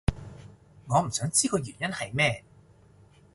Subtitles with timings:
[0.87, 2.43] 我唔想知個原因係咩